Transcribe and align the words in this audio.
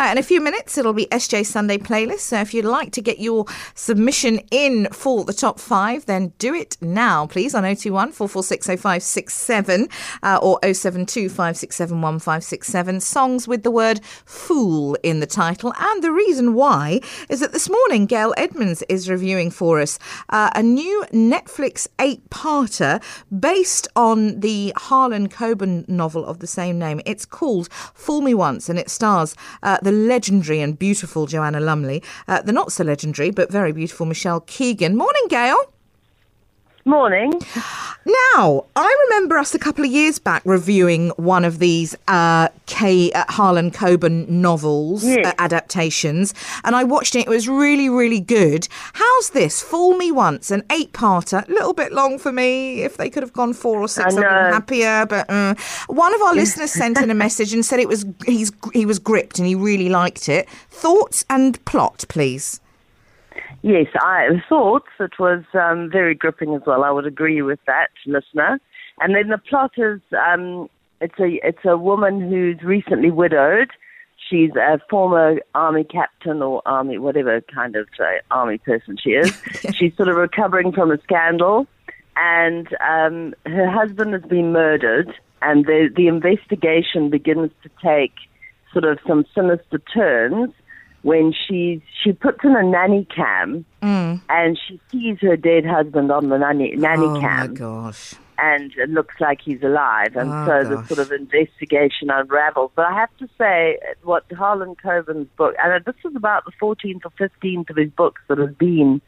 Uh, 0.00 0.12
in 0.12 0.16
a 0.16 0.22
few 0.22 0.40
minutes, 0.40 0.78
it'll 0.78 0.94
be 0.94 1.04
SJ 1.12 1.44
Sunday 1.44 1.76
playlist. 1.76 2.20
So 2.20 2.40
if 2.40 2.54
you'd 2.54 2.64
like 2.64 2.90
to 2.92 3.02
get 3.02 3.18
your 3.18 3.44
submission 3.74 4.40
in 4.50 4.88
for 4.92 5.26
the 5.26 5.34
top 5.34 5.60
five, 5.60 6.06
then 6.06 6.32
do 6.38 6.54
it 6.54 6.78
now, 6.80 7.26
please, 7.26 7.54
on 7.54 7.64
021 7.64 8.12
446 8.12 9.50
uh, 9.50 10.38
or 10.40 10.58
072 10.62 11.28
567 11.28 13.00
Songs 13.00 13.46
with 13.46 13.62
the 13.62 13.70
word 13.70 14.00
fool 14.24 14.96
in 15.02 15.20
the 15.20 15.26
title. 15.26 15.74
And 15.78 16.02
the 16.02 16.12
reason 16.12 16.54
why 16.54 17.02
is 17.28 17.40
that 17.40 17.52
this 17.52 17.68
morning, 17.68 18.06
Gayle 18.06 18.32
Edmunds 18.38 18.82
is 18.88 19.10
reviewing 19.10 19.50
for 19.50 19.82
us 19.82 19.98
uh, 20.30 20.48
a 20.54 20.62
new 20.62 21.04
Netflix 21.12 21.86
eight 21.98 22.26
parter 22.30 23.02
based 23.38 23.86
on 23.94 24.40
the 24.40 24.72
Harlan 24.78 25.28
Coben 25.28 25.86
novel 25.90 26.24
of 26.24 26.38
the 26.38 26.46
same 26.46 26.78
name. 26.78 27.02
It's 27.04 27.26
called 27.26 27.68
Fool 27.70 28.22
Me 28.22 28.32
Once 28.32 28.70
and 28.70 28.78
it 28.78 28.88
stars 28.88 29.36
uh, 29.62 29.76
the 29.82 29.89
legendary 29.92 30.60
and 30.60 30.78
beautiful 30.78 31.26
Joanna 31.26 31.60
Lumley, 31.60 32.02
uh, 32.28 32.42
the 32.42 32.52
not 32.52 32.72
so 32.72 32.84
legendary 32.84 33.30
but 33.30 33.50
very 33.50 33.72
beautiful 33.72 34.06
Michelle 34.06 34.40
Keegan. 34.40 34.96
Morning, 34.96 35.26
Gayle. 35.28 35.72
Morning. 36.86 37.30
Now, 38.06 38.64
I 38.74 39.06
remember 39.08 39.36
us 39.36 39.54
a 39.54 39.58
couple 39.58 39.84
of 39.84 39.90
years 39.90 40.18
back 40.18 40.40
reviewing 40.46 41.10
one 41.16 41.44
of 41.44 41.58
these 41.58 41.94
uh, 42.08 42.48
K 42.64 43.12
uh, 43.12 43.24
Harlan 43.28 43.70
Coben 43.70 44.26
novels 44.28 45.04
Yes. 45.04 45.26
uh, 45.26 45.32
adaptations, 45.38 46.32
and 46.64 46.74
I 46.74 46.84
watched 46.84 47.14
it. 47.14 47.26
It 47.26 47.28
was 47.28 47.48
really, 47.48 47.90
really 47.90 48.18
good. 48.20 48.66
How's 48.94 49.30
this? 49.30 49.60
Fool 49.62 49.96
Me 49.98 50.10
Once, 50.10 50.50
an 50.50 50.64
eight-parter. 50.72 51.46
A 51.46 51.52
little 51.52 51.74
bit 51.74 51.92
long 51.92 52.18
for 52.18 52.32
me. 52.32 52.82
If 52.82 52.96
they 52.96 53.10
could 53.10 53.22
have 53.22 53.34
gone 53.34 53.52
four 53.52 53.78
or 53.78 53.86
six, 53.88 54.14
I'd 54.14 54.20
been 54.20 54.22
happier. 54.24 55.04
But 55.06 55.28
uh, 55.28 55.54
one 55.88 56.14
of 56.14 56.22
our 56.22 56.34
listeners 56.34 56.72
sent 56.72 56.98
in 56.98 57.10
a 57.10 57.14
message 57.14 57.52
and 57.52 57.62
said 57.64 57.78
it 57.78 57.88
was 57.88 58.06
he's 58.24 58.52
he 58.72 58.86
was 58.86 58.98
gripped 58.98 59.38
and 59.38 59.46
he 59.46 59.54
really 59.54 59.90
liked 59.90 60.30
it. 60.30 60.48
Thoughts 60.70 61.26
and 61.28 61.62
plot, 61.66 62.06
please. 62.08 62.58
Yes, 63.62 63.88
I 64.00 64.42
thought 64.48 64.84
it 64.98 65.18
was 65.18 65.44
um, 65.52 65.90
very 65.90 66.14
gripping 66.14 66.54
as 66.54 66.62
well. 66.66 66.82
I 66.82 66.90
would 66.90 67.06
agree 67.06 67.42
with 67.42 67.58
that, 67.66 67.90
listener. 68.06 68.58
And 69.00 69.14
then 69.14 69.28
the 69.28 69.38
plot 69.38 69.72
is 69.76 70.00
um, 70.12 70.68
it's 71.00 71.18
a 71.18 71.46
it's 71.46 71.64
a 71.64 71.76
woman 71.76 72.20
who's 72.20 72.62
recently 72.62 73.10
widowed. 73.10 73.70
She's 74.28 74.54
a 74.56 74.80
former 74.88 75.40
army 75.54 75.84
captain 75.84 76.42
or 76.42 76.62
army 76.64 76.98
whatever 76.98 77.40
kind 77.54 77.76
of 77.76 77.88
uh, 77.98 78.20
army 78.30 78.58
person 78.58 78.96
she 79.02 79.10
is. 79.10 79.32
She's 79.74 79.94
sort 79.96 80.08
of 80.08 80.16
recovering 80.16 80.72
from 80.72 80.90
a 80.90 81.00
scandal, 81.02 81.66
and 82.16 82.68
um, 82.80 83.34
her 83.46 83.68
husband 83.68 84.14
has 84.14 84.22
been 84.22 84.52
murdered. 84.52 85.12
And 85.42 85.66
the 85.66 85.90
the 85.94 86.06
investigation 86.06 87.10
begins 87.10 87.50
to 87.62 87.70
take 87.82 88.12
sort 88.72 88.84
of 88.84 88.98
some 89.06 89.24
sinister 89.34 89.78
turns 89.92 90.52
when 91.02 91.32
she 91.32 91.82
she 92.02 92.12
puts 92.12 92.38
in 92.44 92.54
a 92.54 92.62
nanny 92.62 93.06
cam 93.14 93.64
mm. 93.82 94.20
and 94.28 94.58
she 94.66 94.80
sees 94.90 95.18
her 95.20 95.36
dead 95.36 95.64
husband 95.64 96.10
on 96.12 96.28
the 96.28 96.38
nanny 96.38 96.74
nanny 96.76 97.04
oh 97.06 97.14
my 97.14 97.20
cam 97.20 97.54
gosh. 97.54 98.14
and 98.38 98.72
it 98.76 98.90
looks 98.90 99.14
like 99.20 99.40
he's 99.40 99.62
alive. 99.62 100.16
And 100.16 100.30
Oh, 100.30 100.46
so 100.46 100.68
the 100.68 100.86
sort 100.86 101.00
of 101.00 101.12
investigation 101.12 102.10
unravels. 102.10 102.70
But 102.74 102.86
i 102.86 102.92
have 102.92 103.14
to 103.18 103.28
say 103.38 103.78
what 104.02 104.24
harlan 104.32 104.74
coben's 104.76 105.28
book 105.36 105.54
and 105.62 105.84
this 105.84 105.96
is 106.04 106.14
about 106.16 106.44
the 106.44 106.52
14th 106.60 107.02
or 107.04 107.28
15th 107.28 107.70
of 107.70 107.76
his 107.76 107.90
books 107.90 108.20
that 108.28 108.38
have 108.38 108.58
been 108.58 109.00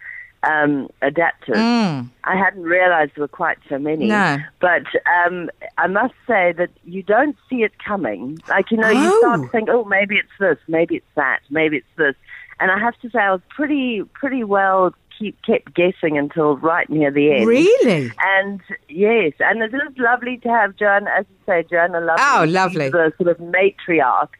um, 0.44 0.88
adapted 1.02 1.54
Mm. 1.54 2.10
i 2.24 2.36
hadn't 2.36 2.62
realized 2.64 3.12
there 3.14 3.22
were 3.22 3.28
quite 3.28 3.58
so 3.68 3.78
many 3.78 4.06
No. 4.06 4.38
but 4.60 4.82
um, 5.26 5.50
i 5.78 5.86
must 5.86 6.14
say 6.26 6.52
that 6.52 6.70
you 6.84 7.02
don't 7.02 7.36
see 7.48 7.62
it 7.62 7.72
coming 7.78 8.38
like 8.48 8.70
you 8.70 8.76
know 8.78 8.88
you 8.90 9.08
Oh. 9.12 9.18
start 9.20 9.42
to 9.42 9.48
think 9.48 9.68
oh 9.70 9.84
maybe 9.84 10.16
it's 10.16 10.28
this 10.40 10.58
maybe 10.68 10.96
it's 10.96 11.06
that 11.14 11.40
maybe 11.50 11.76
it's 11.78 11.86
this 11.96 12.14
and 12.60 12.70
i 12.70 12.78
have 12.78 12.98
to 13.00 13.10
say 13.10 13.18
i 13.20 13.30
was 13.32 13.40
pretty 13.50 14.02
pretty 14.14 14.42
well 14.44 14.92
keep 15.18 15.40
kept 15.42 15.72
guessing 15.74 16.16
until 16.18 16.56
right 16.56 16.88
near 16.90 17.10
the 17.10 17.30
end 17.32 17.46
Really? 17.46 18.10
and 18.36 18.60
yes, 18.88 19.32
and 19.40 19.62
it 19.62 19.72
is 19.74 19.96
lovely 19.98 20.38
to 20.38 20.48
have 20.48 20.74
Joanna, 20.76 21.10
as 21.18 21.26
you 21.28 21.36
say, 21.46 21.64
Joanna 21.70 22.00
Lovely. 22.00 22.24
Oh, 22.26 22.44
lovely. 22.48 22.88
The 22.88 23.12
sort 23.18 23.28
of 23.28 23.36
matriarch, 23.38 24.30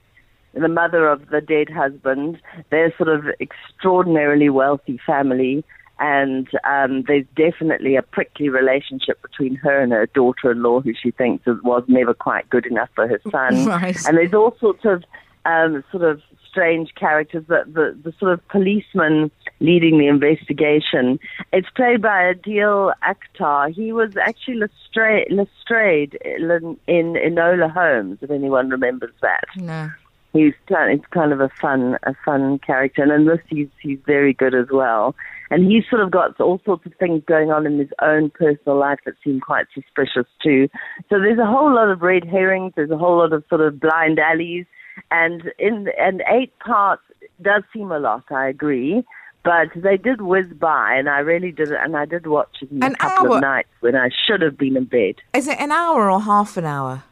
the 0.55 0.69
mother 0.69 1.07
of 1.09 1.29
the 1.29 1.43
dead 1.43 1.69
husband. 1.69 2.41
They're 2.71 2.93
sort 2.97 3.11
of 3.11 3.27
extraordinarily 3.39 4.49
wealthy 4.49 4.99
family, 5.07 5.63
and 6.03 6.49
um, 6.65 7.05
there's 7.07 7.27
definitely 7.37 7.95
a 7.95 8.03
prickly 8.03 8.49
relationship 8.49 9.23
between 9.23 9.55
her 9.55 9.81
and 9.81 9.93
her 9.93 10.07
daughter-in-law, 10.07 10.81
who 10.81 10.93
she 11.01 11.13
thinks 11.13 11.47
was 11.47 11.85
never 11.87 12.13
quite 12.13 12.51
good 12.51 12.67
enough 12.67 12.91
for 12.97 13.07
her 13.07 13.21
son. 13.31 13.67
Right. 13.73 13.97
And 14.07 14.19
there's 14.19 14.35
all 14.35 14.57
sorts 14.59 14.85
of 14.85 15.05
um, 15.45 15.85
sort 15.93 16.03
of 16.03 16.21
strange 16.51 16.93
characters. 16.97 17.45
The, 17.47 17.63
the 17.67 17.97
the 18.03 18.13
sort 18.19 18.33
of 18.33 18.47
policeman 18.49 19.31
leading 19.61 19.99
the 19.99 20.09
investigation. 20.09 21.21
It's 21.53 21.71
played 21.71 22.03
by 22.03 22.35
Adeel 22.35 22.93
Akhtar. 23.07 23.73
He 23.73 23.93
was 23.93 24.17
actually 24.17 24.57
Lestrade, 24.57 25.29
Lestrade 25.31 26.19
in, 26.25 26.77
in 26.89 27.15
Enola 27.15 27.73
Holmes, 27.73 28.19
if 28.21 28.31
anyone 28.31 28.71
remembers 28.71 29.15
that. 29.23 29.45
No. 29.57 29.91
He's 30.33 30.55
kind, 30.67 30.99
it's 30.99 31.07
kind 31.11 31.33
of 31.33 31.41
a 31.41 31.51
fun, 31.61 31.99
a 32.05 32.15
fun 32.25 32.59
character, 32.61 33.03
and 33.03 33.13
in 33.13 33.27
this 33.27 33.41
he's 33.49 33.69
he's 33.81 33.99
very 34.07 34.33
good 34.33 34.55
as 34.55 34.67
well. 34.73 35.15
And 35.51 35.71
he's 35.71 35.85
sort 35.91 36.01
of 36.01 36.11
got 36.11 36.41
all 36.41 36.59
sorts 36.65 36.87
of 36.87 36.95
things 36.95 37.23
going 37.27 37.51
on 37.51 37.67
in 37.67 37.79
his 37.79 37.91
own 38.01 38.31
personal 38.31 38.79
life 38.79 38.99
that 39.05 39.15
seem 39.23 39.41
quite 39.41 39.67
suspicious 39.75 40.27
too. 40.43 40.69
So 41.11 41.19
there's 41.21 41.39
a 41.39 41.45
whole 41.45 41.75
lot 41.75 41.91
of 41.91 42.01
red 42.01 42.25
herrings. 42.25 42.73
There's 42.75 42.91
a 42.91 42.97
whole 42.97 43.19
lot 43.19 43.35
of 43.35 43.45
sort 43.51 43.61
of 43.61 43.79
blind 43.79 44.19
alleys, 44.19 44.65
and 45.11 45.53
in 45.59 45.89
and 46.01 46.23
eight 46.31 46.59
parts 46.61 47.03
does 47.43 47.63
seem 47.73 47.93
a 47.93 47.99
lot. 47.99 48.25
I 48.31 48.49
agree. 48.49 49.03
But 49.45 49.71
they 49.75 49.97
did 49.97 50.23
whiz 50.23 50.47
by, 50.59 50.95
and 50.95 51.09
I 51.09 51.19
really 51.19 51.51
did, 51.51 51.73
and 51.73 51.97
I 51.97 52.05
did 52.07 52.29
watch 52.29 52.59
it 52.63 52.71
in 52.71 52.83
An 52.83 52.93
a 52.93 52.97
couple 52.97 53.27
hour. 53.33 53.37
of 53.37 53.43
nights 53.43 53.69
when 53.81 53.97
I 53.97 54.09
should 54.27 54.41
have 54.41 54.57
been 54.57 54.77
in 54.77 54.85
bed. 54.85 55.17
Is 55.35 55.49
it 55.49 55.59
an 55.61 55.73
hour 55.73 56.09
or 56.11 56.21
half 56.21 56.57
an 56.57 56.65
hour? 56.65 57.03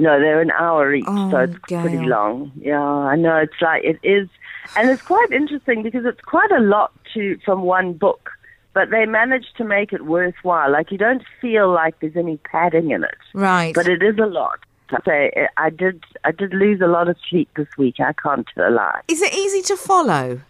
No, 0.00 0.18
they're 0.18 0.40
an 0.40 0.50
hour 0.52 0.94
each, 0.94 1.04
Oh, 1.06 1.30
so 1.30 1.36
it's 1.40 1.56
pretty 1.68 1.98
long. 1.98 2.50
Yeah, 2.60 2.80
I 2.82 3.16
know. 3.16 3.36
It's 3.36 3.60
like 3.60 3.84
it 3.84 3.98
is, 4.02 4.28
and 4.76 4.88
it's 4.88 5.02
quite 5.02 5.30
interesting 5.30 5.82
because 5.82 6.04
it's 6.06 6.20
quite 6.22 6.50
a 6.50 6.60
lot 6.60 6.90
to 7.14 7.38
from 7.44 7.62
one 7.62 7.92
book, 7.92 8.30
but 8.72 8.90
they 8.90 9.04
managed 9.04 9.56
to 9.58 9.64
make 9.64 9.92
it 9.92 10.06
worthwhile. 10.06 10.72
Like 10.72 10.90
you 10.90 10.98
don't 10.98 11.22
feel 11.40 11.70
like 11.70 12.00
there's 12.00 12.16
any 12.16 12.38
padding 12.38 12.90
in 12.92 13.04
it, 13.04 13.18
Right. 13.34 13.74
but 13.74 13.86
it 13.88 14.02
is 14.02 14.16
a 14.18 14.26
lot. 14.26 14.58
I 14.92 14.98
say 15.04 15.30
eh, 15.36 15.46
I 15.56 15.70
did. 15.70 16.02
I 16.24 16.32
did 16.32 16.52
lose 16.54 16.80
a 16.80 16.86
lot 16.88 17.08
of 17.08 17.16
sleep 17.28 17.48
this 17.56 17.68
week. 17.78 17.96
I 18.00 18.12
can't 18.14 18.48
lie. 18.56 19.02
Is 19.06 19.22
it 19.22 19.32
easy 19.34 19.62
to 19.62 19.76
follow? 19.76 20.40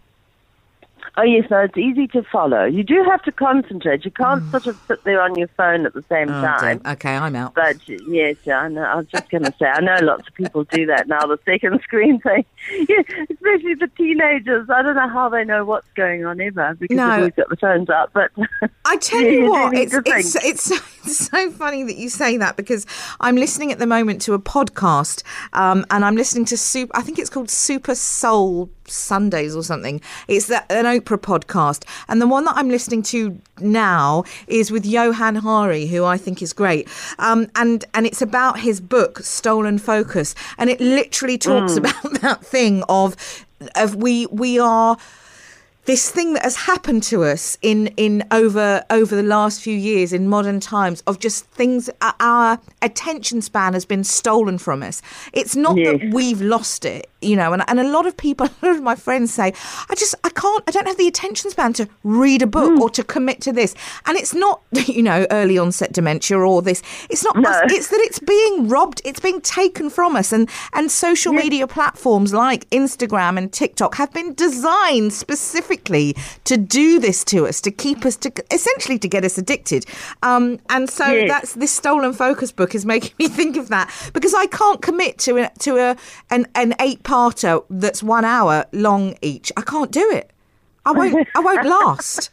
Oh 1.17 1.23
yes, 1.23 1.45
no, 1.51 1.59
it's 1.61 1.77
easy 1.77 2.07
to 2.09 2.23
follow. 2.23 2.65
You 2.65 2.83
do 2.85 3.03
have 3.05 3.23
to 3.25 3.33
concentrate. 3.33 4.05
You 4.05 4.11
can't 4.11 4.43
sort 4.51 4.67
of 4.67 4.79
sit 4.89 5.03
there 5.05 5.21
on 5.21 5.37
your 5.37 5.49
phone 5.57 5.87
at 5.87 5.95
the 5.95 6.05
same 6.09 6.29
Oh, 6.31 6.41
time. 6.41 6.81
Okay, 6.87 7.17
I'm 7.17 7.35
out. 7.37 7.55
But 7.55 7.77
yes, 7.89 8.37
I 8.47 8.69
know. 8.69 8.83
I 8.83 8.97
was 8.97 9.07
just 9.07 9.29
going 9.31 9.43
to 9.45 9.53
say, 9.59 9.67
I 9.67 9.81
know 9.81 9.99
lots 10.03 10.29
of 10.29 10.35
people 10.35 10.65
do 10.65 10.87
that 10.87 11.09
now. 11.09 11.27
The 11.27 11.39
second 11.45 11.81
screen 11.85 12.21
thing, 12.21 12.45
yeah, 12.89 13.03
especially 13.31 13.75
the 13.75 13.91
teenagers. 13.97 14.69
I 14.71 14.83
don't 14.83 14.97
know 14.97 15.09
how 15.09 15.29
they 15.29 15.45
know 15.45 15.65
what's 15.65 15.87
going 15.97 16.25
on 16.25 16.41
ever 16.41 16.75
because 16.79 16.97
No. 16.97 17.11
always 17.11 17.33
got 17.37 17.49
the 17.49 17.57
phones 17.57 17.91
up. 17.91 18.11
But 18.15 18.31
I 18.85 18.97
tell 18.97 19.21
you 19.21 19.31
you 19.31 19.51
what, 19.51 19.75
it's, 19.75 19.95
it's, 19.95 20.37
it's, 20.45 20.63
so, 20.65 20.75
it's 21.05 21.17
so 21.29 21.51
funny 21.51 21.83
that 21.85 21.97
you 21.97 22.09
say 22.09 22.37
that 22.37 22.57
because 22.57 22.87
I'm 23.21 23.37
listening 23.37 23.73
at 23.73 23.79
the 23.79 23.87
moment 23.87 24.23
to 24.23 24.35
a 24.35 24.39
podcast 24.39 25.23
um, 25.53 25.85
and 25.91 26.05
I'm 26.05 26.17
listening 26.17 26.45
to 26.47 26.57
Super, 26.57 26.97
I 26.97 27.03
think 27.03 27.19
it's 27.19 27.31
called 27.31 27.51
Super 27.51 27.95
Soul 27.95 28.71
Sundays 28.91 29.55
or 29.55 29.63
something. 29.63 30.01
It's 30.29 30.51
an 30.51 30.65
Oprah 30.69 31.19
podcast. 31.19 31.85
And 32.09 32.21
the 32.21 32.27
one 32.27 32.45
that 32.45 32.57
I'm 32.57 32.69
listening 32.69 33.03
to 33.05 33.41
now 33.61 34.25
is 34.47 34.71
with 34.71 34.87
Johann 34.87 35.37
Hari, 35.37 35.87
who 35.87 36.05
I 36.05 36.17
think 36.17 36.43
is 36.43 36.53
great. 36.53 36.89
Um, 37.19 37.49
and, 37.57 37.85
and 37.95 38.07
it's 38.07 38.23
about 38.23 38.61
his 38.61 38.81
book, 38.81 39.19
Stolen 39.21 39.79
Focus. 39.79 40.35
And 40.59 40.71
it 40.71 40.81
literally 40.81 41.39
talks 41.39 41.77
about 41.77 42.03
that 42.21 42.45
thing 42.45 42.83
of, 42.89 43.17
of 43.75 43.97
we, 43.97 44.27
we 44.27 44.59
are 44.59 44.97
this 45.91 46.09
thing 46.09 46.35
that 46.35 46.45
has 46.45 46.55
happened 46.55 47.03
to 47.03 47.25
us 47.25 47.59
in 47.63 47.89
in 47.97 48.23
over 48.31 48.85
over 48.91 49.17
the 49.17 49.25
last 49.25 49.61
few 49.61 49.75
years 49.75 50.13
in 50.13 50.29
modern 50.29 50.61
times 50.61 51.03
of 51.09 51.19
just 51.19 51.47
things 51.47 51.91
uh, 52.01 52.13
our 52.21 52.61
attention 52.81 53.43
span 53.43 53.73
has 53.73 53.85
been 53.85 54.05
stolen 54.05 54.57
from 54.57 54.85
us 54.85 55.03
it's 55.33 55.57
not 55.57 55.75
that 55.75 56.11
we've 56.13 56.41
lost 56.41 56.85
it 56.85 57.10
you 57.23 57.37
know 57.37 57.53
and, 57.53 57.63
and 57.69 57.79
a 57.81 57.89
lot 57.89 58.07
of 58.07 58.17
people 58.17 58.47
a 58.63 58.67
lot 58.67 58.77
of 58.77 58.83
my 58.83 58.95
friends 58.95 59.33
say 59.35 59.53
i 59.91 59.95
just 59.95 60.15
i 60.25 60.29
can't 60.31 60.65
i 60.67 60.71
don't 60.71 60.87
have 60.87 60.97
the 60.97 61.07
attention 61.09 61.51
span 61.51 61.73
to 61.73 61.89
read 62.05 62.43
a 62.43 62.47
book 62.47 62.71
Hmm. 62.71 62.83
or 62.83 62.91
to 62.91 63.03
commit 63.03 63.41
to 63.43 63.53
this. 63.53 63.75
And 64.07 64.17
it's 64.17 64.35
not 64.35 64.61
you 64.87 65.03
know 65.03 65.27
early 65.31 65.59
onset 65.59 65.93
dementia 65.93 66.39
or 66.39 66.63
this. 66.63 66.83
It's 67.09 67.25
not 67.25 67.37
No. 67.37 67.49
us, 67.51 67.73
it's 67.73 67.89
that 67.89 68.01
it's 68.03 68.19
being 68.21 68.69
robbed. 68.69 69.01
It's 69.05 69.19
being 69.21 69.41
taken 69.41 69.91
from 69.91 70.15
us. 70.15 70.33
And 70.33 70.49
and 70.73 70.91
social 70.91 71.33
media 71.33 71.67
platforms 71.67 72.33
like 72.33 72.69
instagram 72.71 73.37
and 73.39 73.53
tiktok 73.53 73.95
have 73.97 74.13
been 74.13 74.35
designed 74.35 75.13
specifically 75.13 76.15
to 76.45 76.57
do 76.57 76.99
this 77.01 77.25
to 77.25 77.47
us 77.47 77.61
to 77.63 77.71
keep 77.71 78.05
us 78.05 78.17
to 78.17 78.31
essentially 78.53 78.99
to 78.99 79.09
get 79.09 79.25
us 79.25 79.37
addicted. 79.39 79.85
Um 80.23 80.59
and 80.69 80.89
so 80.89 81.07
Yes. 81.11 81.29
that's 81.29 81.53
this 81.55 81.73
stolen 81.73 82.13
focus 82.13 82.53
book 82.53 82.75
is 82.75 82.85
making 82.87 83.13
me 83.19 83.27
think 83.41 83.57
of 83.57 83.69
that 83.69 83.91
because 84.13 84.35
i 84.35 84.47
can't 84.47 84.81
commit 84.83 85.19
to 85.19 85.39
a 85.39 85.51
to 85.61 85.77
a 85.79 85.97
an, 86.31 86.47
an 86.55 86.75
eight 86.81 87.03
parter 87.11 87.65
that's 87.69 88.03
one 88.03 88.25
hour 88.25 88.65
long 88.73 89.17
each. 89.21 89.51
I 89.57 89.63
can't 89.63 89.91
do 89.91 90.09
it. 90.13 90.31
I 90.87 90.93
won't. 90.93 91.27
I 91.35 91.41
won't 91.41 91.67
last. 91.79 92.31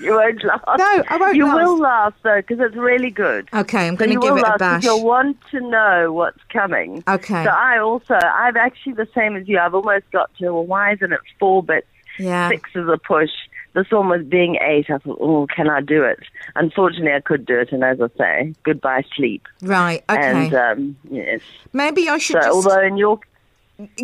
You 0.00 0.12
won't 0.12 0.42
laugh. 0.42 0.62
No, 0.66 1.04
I 1.08 1.16
won't 1.18 1.20
last. 1.20 1.34
You 1.36 1.46
laugh. 1.46 1.54
will 1.54 1.78
laugh 1.78 2.14
though, 2.22 2.36
because 2.40 2.58
it's 2.60 2.74
really 2.76 3.10
good. 3.10 3.48
Okay, 3.54 3.86
I'm 3.86 3.94
going 3.96 4.08
to 4.10 4.14
you 4.14 4.20
give 4.20 4.36
it 4.36 4.40
a 4.40 4.42
laugh 4.42 4.58
bash. 4.58 4.84
You'll 4.84 5.04
want 5.04 5.36
to 5.52 5.60
know 5.60 6.12
what's 6.12 6.42
coming. 6.52 7.04
Okay. 7.06 7.44
So 7.44 7.50
I 7.50 7.78
also, 7.78 8.14
I'm 8.14 8.56
actually 8.56 8.94
the 8.94 9.08
same 9.14 9.36
as 9.36 9.46
you. 9.46 9.58
I've 9.58 9.74
almost 9.74 10.10
got 10.10 10.34
to, 10.38 10.52
well, 10.52 10.66
why 10.66 10.94
isn't 10.94 11.12
it 11.12 11.20
four 11.38 11.62
bits? 11.62 11.86
Yeah. 12.18 12.48
Six 12.48 12.70
is 12.74 12.88
a 12.88 12.98
push. 12.98 13.30
This 13.74 13.90
one 13.90 14.08
was 14.08 14.22
being 14.24 14.56
eight. 14.60 14.90
I 14.90 14.98
thought, 14.98 15.18
oh, 15.20 15.46
can 15.54 15.70
I 15.70 15.80
do 15.80 16.02
it? 16.02 16.20
Unfortunately, 16.56 17.12
I 17.12 17.20
could 17.20 17.46
do 17.46 17.58
it. 17.58 17.72
And 17.72 17.82
as 17.84 18.00
I 18.02 18.08
say, 18.18 18.54
goodbye 18.64 19.04
sleep. 19.16 19.46
Right. 19.62 20.04
Okay. 20.10 20.46
And 20.46 20.54
um, 20.54 20.96
yes. 21.10 21.40
Maybe 21.72 22.08
I 22.08 22.18
should 22.18 22.34
So 22.34 22.40
just. 22.40 22.54
although 22.54 22.82
in 22.82 22.96
your, 22.98 23.18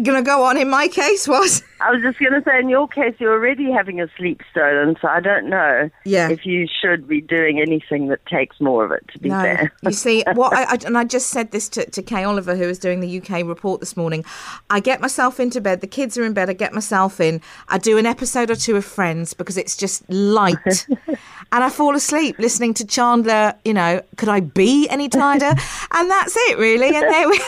Going 0.03 0.17
to 0.17 0.23
go 0.23 0.45
on 0.45 0.57
in 0.57 0.69
my 0.71 0.89
case 0.89 1.27
was. 1.29 1.63
I 1.81 1.93
was 1.93 2.03
just 2.03 2.19
going 2.19 2.33
to 2.33 2.43
say, 2.45 2.59
in 2.59 2.69
your 2.69 2.89
case, 2.89 3.15
you're 3.19 3.33
already 3.33 3.71
having 3.71 4.01
a 4.01 4.09
sleep 4.17 4.41
stolen. 4.51 4.97
So 5.01 5.07
I 5.09 5.21
don't 5.21 5.49
know 5.49 5.89
Yeah. 6.05 6.29
if 6.29 6.45
you 6.45 6.67
should 6.81 7.07
be 7.07 7.21
doing 7.21 7.61
anything 7.61 8.09
that 8.09 8.25
takes 8.27 8.61
more 8.61 8.85
of 8.85 8.91
it. 8.91 9.05
To 9.13 9.19
be 9.21 9.29
No, 9.29 9.41
fair. 9.41 9.73
you 9.83 9.93
see, 9.93 10.25
what 10.35 10.53
I, 10.53 10.65
I 10.65 10.79
and 10.87 10.99
I 10.99 11.05
just 11.05 11.29
said 11.29 11.53
this 11.53 11.69
to, 11.71 11.89
to 11.91 12.03
Kay 12.03 12.25
Oliver, 12.25 12.57
who 12.57 12.67
was 12.67 12.79
doing 12.79 13.01
the 13.01 13.21
UK 13.21 13.47
report 13.47 13.81
this 13.81 13.97
morning. 13.97 14.25
I 14.71 14.81
get 14.81 15.01
myself 15.01 15.39
into 15.39 15.61
bed. 15.61 15.81
The 15.81 15.87
kids 15.87 16.19
are 16.19 16.25
in 16.25 16.33
bed. 16.33 16.51
I 16.51 16.55
get 16.55 16.73
myself 16.73 17.21
in. 17.21 17.41
I 17.69 17.79
do 17.79 17.97
an 17.99 18.07
episode 18.07 18.51
or 18.51 18.57
two 18.57 18.77
of 18.77 18.85
Friends 18.85 19.33
because 19.35 19.57
it's 19.57 19.77
just 19.77 20.03
light, 20.11 20.87
and 21.07 21.19
I 21.65 21.71
fall 21.71 21.95
asleep 21.95 22.37
listening 22.39 22.75
to 22.75 22.85
Chandler. 22.87 23.55
You 23.65 23.75
know, 23.75 24.03
could 24.17 24.29
I 24.29 24.41
be 24.41 24.89
any 24.89 25.09
tighter? 25.09 25.55
and 25.93 26.11
that's 26.11 26.35
it, 26.49 26.59
really. 26.59 26.89
And 26.89 27.05
there 27.13 27.29
we. 27.29 27.41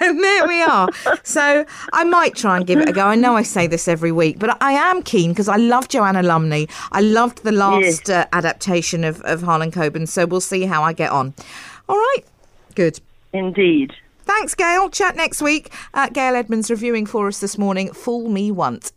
And 0.00 0.18
there 0.22 0.46
we 0.48 0.60
are. 0.62 0.88
So 1.22 1.64
I 1.92 2.04
might 2.04 2.34
try 2.34 2.56
and 2.56 2.66
give 2.66 2.78
it 2.80 2.88
a 2.88 2.92
go. 2.92 3.06
I 3.06 3.14
know 3.14 3.36
I 3.36 3.42
say 3.42 3.66
this 3.66 3.86
every 3.88 4.12
week, 4.12 4.38
but 4.38 4.60
I 4.62 4.72
am 4.72 5.02
keen 5.02 5.30
because 5.30 5.48
I 5.48 5.56
love 5.56 5.88
Joanna 5.88 6.22
Lumley. 6.22 6.68
I 6.92 7.00
loved 7.00 7.42
the 7.44 7.52
last 7.52 8.08
Yes. 8.08 8.08
uh, 8.08 8.26
adaptation 8.32 9.04
of, 9.04 9.20
of 9.22 9.42
Harlan 9.42 9.70
Coben. 9.70 10.06
So 10.08 10.26
we'll 10.26 10.40
see 10.40 10.62
how 10.62 10.82
I 10.82 10.92
get 10.92 11.10
on. 11.10 11.34
All 11.88 11.96
right. 11.96 12.22
Good. 12.74 13.00
Indeed. 13.32 13.92
Thanks, 14.26 14.54
Gayle. 14.54 14.88
Chat 14.88 15.16
next 15.16 15.42
week. 15.42 15.70
Uh, 15.92 16.08
Gayle 16.08 16.34
Edmunds 16.34 16.70
reviewing 16.70 17.04
for 17.04 17.28
us 17.28 17.40
this 17.40 17.58
morning. 17.58 17.92
Fool 17.92 18.28
Me 18.30 18.50
Once. 18.50 18.90